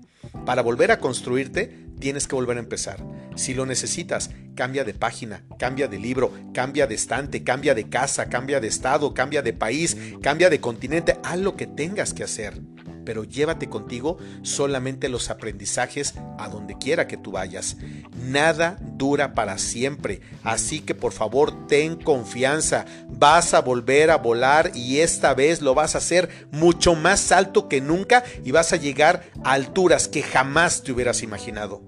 Para 0.47 0.63
volver 0.63 0.91
a 0.91 0.99
construirte, 0.99 1.87
tienes 1.99 2.27
que 2.27 2.35
volver 2.35 2.57
a 2.57 2.61
empezar. 2.61 3.05
Si 3.37 3.55
lo 3.55 3.67
necesitas, 3.67 4.31
cambia 4.55 4.85
de 4.85 4.95
página, 4.95 5.45
cambia 5.59 5.89
de 5.89 5.99
libro, 5.99 6.33
cambia 6.53 6.87
de 6.87 6.95
estante, 6.95 7.45
cambia 7.45 7.75
de 7.75 7.89
casa, 7.89 8.29
cambia 8.29 8.61
de 8.61 8.69
estado, 8.69 9.15
cambia 9.15 9.43
de 9.43 9.53
país, 9.53 9.97
cambia 10.23 10.51
de 10.51 10.61
continente, 10.61 11.19
haz 11.23 11.39
lo 11.39 11.57
que 11.57 11.67
tengas 11.67 12.15
que 12.15 12.25
hacer. 12.25 12.61
Pero 13.09 13.25
llévate 13.25 13.71
contigo 13.71 14.19
solamente 14.43 15.09
los 15.09 15.31
aprendizajes 15.31 16.13
a 16.37 16.51
donde 16.51 16.77
quiera 16.77 17.07
que 17.07 17.17
tú 17.17 17.31
vayas. 17.31 17.79
Nada 18.23 18.77
dura 18.83 19.33
para 19.33 19.57
siempre, 19.57 20.21
así 20.45 20.81
que 20.81 20.95
por 20.95 21.13
favor 21.13 21.67
ten 21.69 21.97
confianza. 21.97 22.85
Vas 23.09 23.55
a 23.55 23.63
volver 23.63 24.11
a 24.11 24.19
volar 24.19 24.73
y 24.75 24.99
esta 24.99 25.33
vez 25.33 25.63
lo 25.63 25.75
vas 25.75 25.95
a 25.95 25.99
hacer 25.99 26.29
mucho 26.53 26.95
más 26.95 27.33
alto 27.33 27.67
que 27.67 27.81
nunca 27.81 28.25
y 28.45 28.51
vas 28.51 28.75
a 28.75 28.77
llegar 28.77 29.31
a 29.43 29.53
alturas 29.53 30.07
que 30.07 30.23
jamás 30.23 30.83
te 30.83 30.93
hubieras 30.93 31.23
imaginado. 31.23 31.81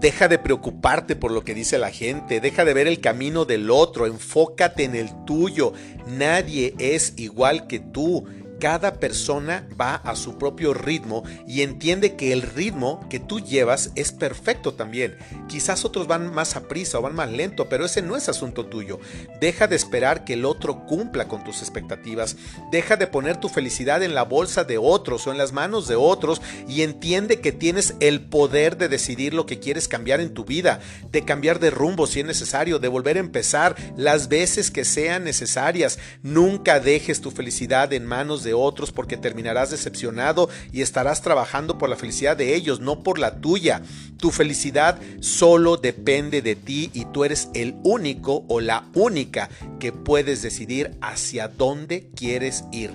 Deja 0.00 0.26
de 0.26 0.40
preocuparte 0.40 1.14
por 1.14 1.30
lo 1.30 1.44
que 1.44 1.54
dice 1.54 1.78
la 1.78 1.92
gente, 1.92 2.40
deja 2.40 2.64
de 2.64 2.74
ver 2.74 2.88
el 2.88 3.00
camino 3.00 3.44
del 3.44 3.70
otro, 3.70 4.06
enfócate 4.06 4.82
en 4.82 4.96
el 4.96 5.24
tuyo. 5.24 5.72
Nadie 6.08 6.74
es 6.80 7.14
igual 7.16 7.68
que 7.68 7.78
tú. 7.78 8.26
Cada 8.60 8.94
persona 8.94 9.68
va 9.80 9.94
a 9.96 10.16
su 10.16 10.36
propio 10.36 10.74
ritmo 10.74 11.22
y 11.46 11.62
entiende 11.62 12.16
que 12.16 12.32
el 12.32 12.42
ritmo 12.42 13.06
que 13.08 13.20
tú 13.20 13.40
llevas 13.40 13.92
es 13.94 14.12
perfecto 14.12 14.74
también. 14.74 15.16
Quizás 15.48 15.84
otros 15.84 16.06
van 16.06 16.32
más 16.32 16.56
a 16.56 16.66
prisa 16.66 16.98
o 16.98 17.02
van 17.02 17.14
más 17.14 17.30
lento, 17.30 17.68
pero 17.68 17.84
ese 17.84 18.02
no 18.02 18.16
es 18.16 18.28
asunto 18.28 18.66
tuyo. 18.66 18.98
Deja 19.40 19.66
de 19.66 19.76
esperar 19.76 20.24
que 20.24 20.34
el 20.34 20.44
otro 20.44 20.86
cumpla 20.86 21.28
con 21.28 21.44
tus 21.44 21.62
expectativas. 21.62 22.36
Deja 22.72 22.96
de 22.96 23.06
poner 23.06 23.36
tu 23.36 23.48
felicidad 23.48 24.02
en 24.02 24.14
la 24.14 24.24
bolsa 24.24 24.64
de 24.64 24.78
otros 24.78 25.26
o 25.26 25.32
en 25.32 25.38
las 25.38 25.52
manos 25.52 25.86
de 25.86 25.96
otros 25.96 26.42
y 26.66 26.82
entiende 26.82 27.40
que 27.40 27.52
tienes 27.52 27.94
el 28.00 28.22
poder 28.22 28.76
de 28.76 28.88
decidir 28.88 29.34
lo 29.34 29.46
que 29.46 29.60
quieres 29.60 29.88
cambiar 29.88 30.20
en 30.20 30.34
tu 30.34 30.44
vida, 30.44 30.80
de 31.10 31.24
cambiar 31.24 31.60
de 31.60 31.70
rumbo 31.70 32.06
si 32.06 32.20
es 32.20 32.26
necesario, 32.26 32.78
de 32.78 32.88
volver 32.88 33.16
a 33.16 33.20
empezar 33.20 33.76
las 33.96 34.28
veces 34.28 34.70
que 34.70 34.84
sean 34.84 35.24
necesarias. 35.24 35.98
Nunca 36.22 36.80
dejes 36.80 37.20
tu 37.20 37.30
felicidad 37.30 37.92
en 37.92 38.06
manos 38.06 38.42
de 38.42 38.47
otros 38.54 38.92
porque 38.92 39.16
terminarás 39.16 39.70
decepcionado 39.70 40.48
y 40.72 40.82
estarás 40.82 41.22
trabajando 41.22 41.78
por 41.78 41.88
la 41.88 41.96
felicidad 41.96 42.36
de 42.36 42.54
ellos, 42.54 42.80
no 42.80 43.02
por 43.02 43.18
la 43.18 43.40
tuya. 43.40 43.82
Tu 44.18 44.30
felicidad 44.30 44.98
solo 45.20 45.76
depende 45.76 46.42
de 46.42 46.56
ti 46.56 46.90
y 46.92 47.04
tú 47.06 47.24
eres 47.24 47.48
el 47.54 47.76
único 47.82 48.44
o 48.48 48.60
la 48.60 48.84
única 48.94 49.48
que 49.78 49.92
puedes 49.92 50.42
decidir 50.42 50.96
hacia 51.00 51.48
dónde 51.48 52.10
quieres 52.14 52.64
ir. 52.72 52.90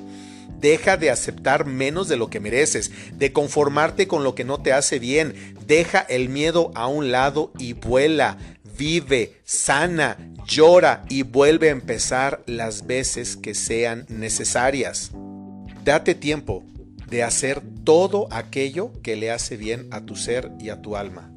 Deja 0.64 0.96
de 0.96 1.10
aceptar 1.10 1.66
menos 1.66 2.08
de 2.08 2.16
lo 2.16 2.30
que 2.30 2.40
mereces, 2.40 2.90
de 3.18 3.34
conformarte 3.34 4.08
con 4.08 4.24
lo 4.24 4.34
que 4.34 4.46
no 4.46 4.62
te 4.62 4.72
hace 4.72 4.98
bien. 4.98 5.36
Deja 5.68 6.00
el 6.00 6.30
miedo 6.30 6.72
a 6.74 6.88
un 6.88 7.12
lado 7.12 7.52
y 7.60 7.74
vuela. 7.74 8.38
Vive, 8.78 9.42
sana, 9.44 10.18
llora 10.48 11.04
y 11.10 11.24
vuelve 11.24 11.68
a 11.68 11.74
empezar 11.74 12.44
las 12.46 12.88
veces 12.88 13.36
que 13.36 13.56
sean 13.56 14.06
necesarias. 14.08 15.12
Date 15.84 16.16
tiempo 16.16 16.64
de 17.10 17.24
hacer 17.24 17.62
todo 17.84 18.30
aquello 18.32 18.94
que 19.02 19.18
le 19.18 19.32
hace 19.32 19.58
bien 19.58 19.90
a 19.92 20.06
tu 20.06 20.16
ser 20.16 20.50
y 20.58 20.70
a 20.70 20.82
tu 20.82 20.96
alma. 20.96 21.34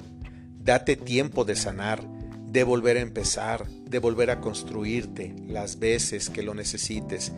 Date 0.62 0.94
tiempo 0.94 1.44
de 1.44 1.56
sanar, 1.56 2.04
de 2.52 2.62
volver 2.62 2.96
a 2.96 3.00
empezar, 3.00 3.66
de 3.66 3.98
volver 3.98 4.30
a 4.30 4.40
construirte 4.40 5.34
las 5.48 5.80
veces 5.80 6.30
que 6.30 6.44
lo 6.44 6.54
necesites. 6.54 7.32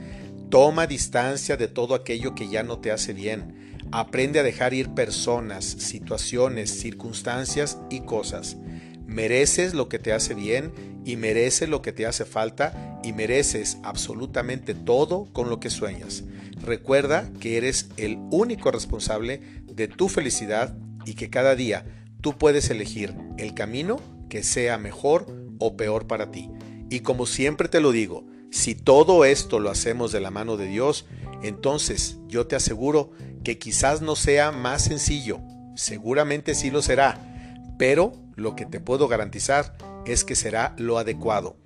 Toma 0.50 0.86
distancia 0.86 1.56
de 1.56 1.68
todo 1.68 1.94
aquello 1.94 2.34
que 2.34 2.48
ya 2.48 2.62
no 2.62 2.78
te 2.78 2.90
hace 2.90 3.14
bien. 3.14 3.78
Aprende 3.90 4.40
a 4.40 4.42
dejar 4.42 4.74
ir 4.74 4.90
personas, 4.90 5.64
situaciones, 5.64 6.78
circunstancias 6.78 7.78
y 7.88 8.00
cosas. 8.00 8.58
Mereces 9.08 9.72
lo 9.72 9.88
que 9.88 9.98
te 9.98 10.12
hace 10.12 10.34
bien 10.34 10.70
y 11.06 11.16
mereces 11.16 11.68
lo 11.68 11.80
que 11.80 11.92
te 11.92 12.04
hace 12.04 12.26
falta 12.26 13.00
y 13.02 13.14
mereces 13.14 13.78
absolutamente 13.82 14.74
todo 14.74 15.26
con 15.32 15.48
lo 15.48 15.60
que 15.60 15.70
sueñas. 15.70 16.24
Recuerda 16.62 17.30
que 17.40 17.56
eres 17.56 17.88
el 17.96 18.18
único 18.30 18.70
responsable 18.70 19.40
de 19.64 19.88
tu 19.88 20.10
felicidad 20.10 20.76
y 21.06 21.14
que 21.14 21.30
cada 21.30 21.54
día 21.54 21.86
tú 22.20 22.36
puedes 22.36 22.68
elegir 22.68 23.14
el 23.38 23.54
camino 23.54 23.98
que 24.28 24.42
sea 24.42 24.76
mejor 24.76 25.26
o 25.58 25.74
peor 25.74 26.06
para 26.06 26.30
ti. 26.30 26.50
Y 26.90 27.00
como 27.00 27.24
siempre 27.24 27.68
te 27.68 27.80
lo 27.80 27.92
digo, 27.92 28.26
si 28.50 28.74
todo 28.74 29.24
esto 29.24 29.58
lo 29.58 29.70
hacemos 29.70 30.12
de 30.12 30.20
la 30.20 30.30
mano 30.30 30.58
de 30.58 30.66
Dios, 30.66 31.06
entonces 31.42 32.18
yo 32.28 32.46
te 32.46 32.56
aseguro 32.56 33.12
que 33.42 33.58
quizás 33.58 34.02
no 34.02 34.16
sea 34.16 34.52
más 34.52 34.84
sencillo, 34.84 35.40
seguramente 35.76 36.54
sí 36.54 36.70
lo 36.70 36.82
será, 36.82 37.74
pero 37.78 38.12
lo 38.38 38.54
que 38.56 38.64
te 38.64 38.80
puedo 38.80 39.08
garantizar 39.08 39.76
es 40.06 40.24
que 40.24 40.36
será 40.36 40.74
lo 40.78 40.98
adecuado. 40.98 41.56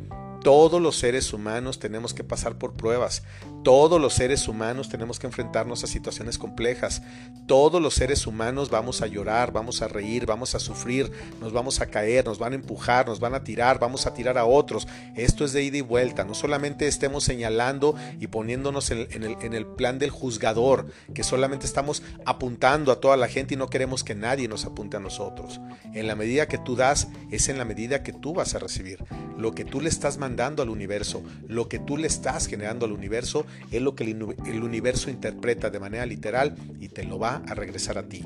Todos 0.42 0.82
los 0.82 0.96
seres 0.96 1.32
humanos 1.32 1.78
tenemos 1.78 2.14
que 2.14 2.24
pasar 2.24 2.58
por 2.58 2.72
pruebas. 2.72 3.22
Todos 3.62 4.00
los 4.00 4.14
seres 4.14 4.48
humanos 4.48 4.88
tenemos 4.88 5.20
que 5.20 5.28
enfrentarnos 5.28 5.84
a 5.84 5.86
situaciones 5.86 6.36
complejas. 6.36 7.00
Todos 7.46 7.80
los 7.80 7.94
seres 7.94 8.26
humanos 8.26 8.68
vamos 8.68 9.02
a 9.02 9.06
llorar, 9.06 9.52
vamos 9.52 9.82
a 9.82 9.88
reír, 9.88 10.26
vamos 10.26 10.56
a 10.56 10.58
sufrir, 10.58 11.12
nos 11.40 11.52
vamos 11.52 11.80
a 11.80 11.86
caer, 11.86 12.24
nos 12.24 12.40
van 12.40 12.54
a 12.54 12.56
empujar, 12.56 13.06
nos 13.06 13.20
van 13.20 13.36
a 13.36 13.44
tirar, 13.44 13.78
vamos 13.78 14.06
a 14.06 14.14
tirar 14.14 14.36
a 14.36 14.44
otros. 14.44 14.88
Esto 15.14 15.44
es 15.44 15.52
de 15.52 15.62
ida 15.62 15.76
y 15.76 15.80
vuelta. 15.80 16.24
No 16.24 16.34
solamente 16.34 16.88
estemos 16.88 17.22
señalando 17.22 17.94
y 18.18 18.26
poniéndonos 18.26 18.90
en, 18.90 19.22
el, 19.22 19.36
el 19.40 19.66
plan 19.66 20.00
del 20.00 20.10
juzgador, 20.10 20.88
que 21.14 21.22
solamente 21.22 21.66
estamos 21.66 22.02
apuntando 22.24 22.90
a 22.90 23.00
toda 23.00 23.16
la 23.16 23.28
gente 23.28 23.54
y 23.54 23.56
no 23.56 23.70
queremos 23.70 24.02
que 24.02 24.16
nadie 24.16 24.48
nos 24.48 24.64
apunte 24.64 24.96
a 24.96 25.00
nosotros. 25.00 25.60
En 25.94 26.08
la 26.08 26.16
medida 26.16 26.48
que 26.48 26.58
tú 26.58 26.74
das, 26.74 27.06
es 27.30 27.48
en 27.48 27.58
la 27.58 27.64
medida 27.64 28.02
que 28.02 28.12
tú 28.12 28.34
vas 28.34 28.56
a 28.56 28.58
recibir. 28.58 29.04
Lo 29.38 29.52
que 29.52 29.64
tú 29.64 29.80
le 29.80 29.88
estás 29.88 30.18
mandando 30.18 30.31
al 30.40 30.70
universo, 30.70 31.22
lo 31.48 31.68
que 31.68 31.78
tú 31.78 31.96
le 31.96 32.06
estás 32.06 32.46
generando 32.46 32.86
al 32.86 32.92
universo, 32.92 33.46
es 33.70 33.82
lo 33.82 33.94
que 33.94 34.04
el 34.04 34.62
universo 34.62 35.10
interpreta 35.10 35.70
de 35.70 35.80
manera 35.80 36.06
literal 36.06 36.56
y 36.80 36.88
te 36.88 37.04
lo 37.04 37.18
va 37.18 37.42
a 37.46 37.54
regresar 37.54 37.98
a 37.98 38.08
ti. 38.08 38.24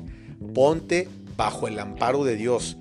Ponte 0.53 1.07
bajo 1.35 1.67
el 1.67 1.79
amparo 1.79 2.23
de 2.23 2.35
Dios. 2.35 2.77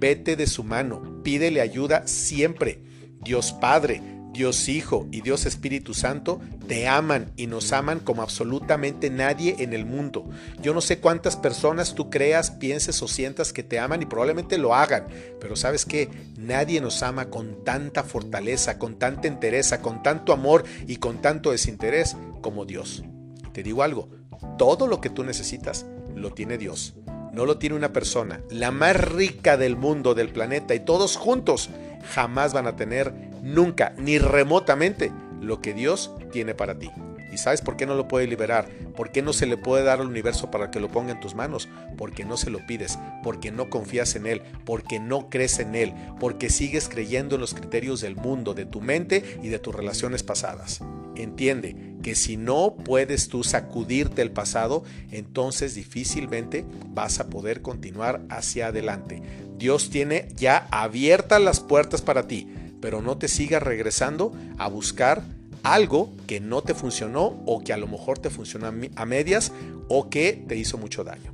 Vete 0.00 0.36
de 0.36 0.46
su 0.46 0.64
mano. 0.64 1.22
Pídele 1.22 1.60
ayuda 1.60 2.06
siempre. 2.06 2.82
Dios 3.22 3.52
Padre, 3.52 4.02
Dios 4.32 4.68
Hijo 4.68 5.06
y 5.10 5.20
Dios 5.20 5.44
Espíritu 5.44 5.92
Santo 5.92 6.40
te 6.66 6.88
aman 6.88 7.30
y 7.36 7.46
nos 7.46 7.72
aman 7.72 8.00
como 8.00 8.22
absolutamente 8.22 9.10
nadie 9.10 9.56
en 9.58 9.72
el 9.74 9.84
mundo. 9.84 10.24
Yo 10.62 10.72
no 10.72 10.80
sé 10.80 11.00
cuántas 11.00 11.36
personas 11.36 11.94
tú 11.94 12.08
creas, 12.08 12.50
pienses 12.50 13.02
o 13.02 13.08
sientas 13.08 13.52
que 13.52 13.62
te 13.62 13.78
aman 13.78 14.00
y 14.02 14.06
probablemente 14.06 14.56
lo 14.56 14.74
hagan, 14.74 15.06
pero 15.40 15.54
sabes 15.54 15.84
que 15.84 16.08
nadie 16.38 16.80
nos 16.80 17.02
ama 17.02 17.26
con 17.26 17.62
tanta 17.64 18.04
fortaleza, 18.04 18.78
con 18.78 18.98
tanta 18.98 19.28
entereza, 19.28 19.82
con 19.82 20.02
tanto 20.02 20.32
amor 20.32 20.64
y 20.86 20.96
con 20.96 21.20
tanto 21.20 21.50
desinterés 21.50 22.16
como 22.40 22.64
Dios. 22.64 23.04
te 23.52 23.62
digo 23.62 23.82
algo, 23.82 24.08
todo 24.56 24.86
lo 24.86 25.00
que 25.00 25.10
tú 25.10 25.24
necesitas 25.24 25.84
lo 26.14 26.32
tiene 26.32 26.56
Dios. 26.56 26.94
No 27.32 27.46
lo 27.46 27.58
tiene 27.58 27.76
una 27.76 27.92
persona, 27.92 28.40
la 28.50 28.70
más 28.70 28.94
rica 28.94 29.56
del 29.56 29.76
mundo, 29.76 30.14
del 30.14 30.28
planeta, 30.28 30.74
y 30.74 30.80
todos 30.80 31.16
juntos 31.16 31.70
jamás 32.14 32.52
van 32.52 32.66
a 32.66 32.76
tener 32.76 33.31
nunca, 33.42 33.94
ni 33.98 34.18
remotamente, 34.18 35.12
lo 35.40 35.60
que 35.60 35.74
Dios 35.74 36.12
tiene 36.30 36.54
para 36.54 36.78
ti. 36.78 36.90
¿Y 37.32 37.38
sabes 37.38 37.62
por 37.62 37.78
qué 37.78 37.86
no 37.86 37.94
lo 37.94 38.08
puede 38.08 38.26
liberar? 38.26 38.68
¿Por 38.94 39.10
qué 39.10 39.22
no 39.22 39.32
se 39.32 39.46
le 39.46 39.56
puede 39.56 39.84
dar 39.84 40.00
al 40.00 40.06
universo 40.06 40.50
para 40.50 40.70
que 40.70 40.80
lo 40.80 40.88
ponga 40.88 41.12
en 41.12 41.20
tus 41.20 41.34
manos? 41.34 41.66
Porque 41.96 42.26
no 42.26 42.36
se 42.36 42.50
lo 42.50 42.64
pides, 42.66 42.98
porque 43.22 43.50
no 43.50 43.70
confías 43.70 44.14
en 44.16 44.26
Él, 44.26 44.42
porque 44.66 45.00
no 45.00 45.30
crees 45.30 45.58
en 45.58 45.74
Él, 45.74 45.94
porque 46.20 46.50
sigues 46.50 46.90
creyendo 46.90 47.36
en 47.36 47.40
los 47.40 47.54
criterios 47.54 48.02
del 48.02 48.16
mundo, 48.16 48.52
de 48.52 48.66
tu 48.66 48.82
mente 48.82 49.38
y 49.42 49.48
de 49.48 49.58
tus 49.58 49.74
relaciones 49.74 50.22
pasadas. 50.22 50.80
Entiende 51.16 51.96
que 52.02 52.14
si 52.14 52.36
no 52.36 52.76
puedes 52.76 53.28
tú 53.28 53.44
sacudirte 53.44 54.20
el 54.20 54.30
pasado, 54.30 54.84
entonces 55.10 55.74
difícilmente 55.74 56.66
vas 56.88 57.18
a 57.18 57.30
poder 57.30 57.62
continuar 57.62 58.20
hacia 58.28 58.66
adelante. 58.66 59.22
Dios 59.56 59.88
tiene 59.88 60.28
ya 60.36 60.66
abiertas 60.70 61.40
las 61.40 61.60
puertas 61.60 62.02
para 62.02 62.26
ti, 62.26 62.52
pero 62.82 63.00
no 63.00 63.16
te 63.16 63.28
sigas 63.28 63.62
regresando 63.62 64.34
a 64.58 64.68
buscar 64.68 65.22
algo 65.62 66.12
que 66.26 66.40
no 66.40 66.62
te 66.62 66.74
funcionó 66.74 67.42
o 67.46 67.62
que 67.62 67.72
a 67.72 67.78
lo 67.78 67.86
mejor 67.86 68.18
te 68.18 68.28
funcionó 68.28 68.66
a 68.66 69.06
medias 69.06 69.52
o 69.88 70.10
que 70.10 70.44
te 70.48 70.56
hizo 70.56 70.76
mucho 70.76 71.04
daño. 71.04 71.32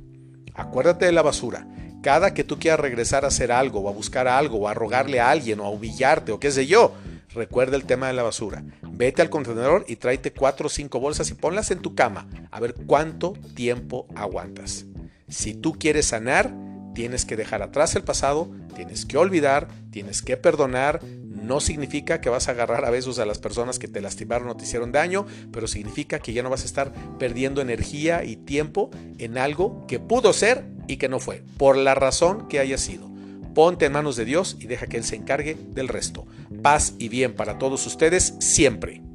Acuérdate 0.53 1.05
de 1.05 1.11
la 1.11 1.23
basura. 1.23 1.67
Cada 2.03 2.33
que 2.33 2.43
tú 2.43 2.59
quieras 2.59 2.79
regresar 2.79 3.25
a 3.25 3.29
hacer 3.29 3.51
algo 3.51 3.81
o 3.81 3.89
a 3.89 3.93
buscar 3.93 4.27
algo 4.27 4.59
o 4.59 4.67
a 4.67 4.73
rogarle 4.73 5.19
a 5.19 5.31
alguien 5.31 5.59
o 5.59 5.65
a 5.65 5.69
humillarte 5.69 6.31
o 6.31 6.39
qué 6.39 6.51
sé 6.51 6.67
yo, 6.67 6.93
recuerda 7.33 7.75
el 7.75 7.85
tema 7.85 8.07
de 8.07 8.13
la 8.13 8.23
basura. 8.23 8.63
Vete 8.83 9.21
al 9.21 9.29
contenedor 9.31 9.85
y 9.87 9.95
tráete 9.95 10.31
cuatro 10.31 10.67
o 10.67 10.69
cinco 10.69 10.99
bolsas 10.99 11.31
y 11.31 11.33
ponlas 11.33 11.71
en 11.71 11.79
tu 11.79 11.95
cama 11.95 12.27
a 12.51 12.59
ver 12.59 12.75
cuánto 12.85 13.33
tiempo 13.55 14.07
aguantas. 14.15 14.85
Si 15.27 15.55
tú 15.55 15.73
quieres 15.73 16.05
sanar, 16.05 16.53
tienes 16.93 17.25
que 17.25 17.35
dejar 17.35 17.61
atrás 17.63 17.95
el 17.95 18.03
pasado, 18.03 18.51
tienes 18.75 19.05
que 19.05 19.17
olvidar, 19.17 19.67
tienes 19.91 20.21
que 20.21 20.37
perdonar, 20.37 21.01
no 21.41 21.59
significa 21.59 22.21
que 22.21 22.29
vas 22.29 22.47
a 22.47 22.51
agarrar 22.51 22.85
a 22.85 22.89
besos 22.89 23.19
a 23.19 23.25
las 23.25 23.39
personas 23.39 23.79
que 23.79 23.87
te 23.87 24.01
lastimaron 24.01 24.49
o 24.49 24.55
te 24.55 24.63
hicieron 24.63 24.91
daño, 24.91 25.25
pero 25.51 25.67
significa 25.67 26.19
que 26.19 26.33
ya 26.33 26.43
no 26.43 26.49
vas 26.49 26.63
a 26.63 26.65
estar 26.65 26.93
perdiendo 27.17 27.61
energía 27.61 28.23
y 28.23 28.35
tiempo 28.35 28.89
en 29.17 29.37
algo 29.37 29.85
que 29.87 29.99
pudo 29.99 30.33
ser 30.33 30.65
y 30.87 30.97
que 30.97 31.09
no 31.09 31.19
fue, 31.19 31.43
por 31.57 31.77
la 31.77 31.95
razón 31.95 32.47
que 32.47 32.59
haya 32.59 32.77
sido. 32.77 33.09
Ponte 33.53 33.85
en 33.85 33.93
manos 33.93 34.15
de 34.15 34.25
Dios 34.25 34.57
y 34.59 34.67
deja 34.67 34.87
que 34.87 34.97
Él 34.97 35.03
se 35.03 35.15
encargue 35.15 35.55
del 35.55 35.87
resto. 35.87 36.25
Paz 36.61 36.93
y 36.97 37.09
bien 37.09 37.33
para 37.33 37.57
todos 37.57 37.85
ustedes 37.87 38.35
siempre. 38.39 39.08